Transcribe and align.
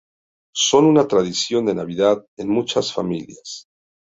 Son 0.55 0.85
una 0.85 1.07
tradición 1.07 1.67
de 1.67 1.75
Navidad 1.75 2.25
en 2.37 2.49
muchas 2.49 2.91
familias. 2.91 3.67